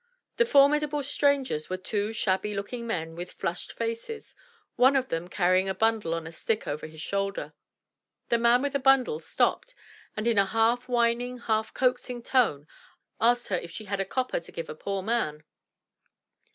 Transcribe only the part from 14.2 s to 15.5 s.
to give a poor man.